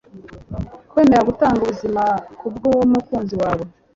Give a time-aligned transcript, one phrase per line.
[0.91, 2.03] Kwemera gutanga ubuzima
[2.39, 3.63] kubw' umukunzi wawe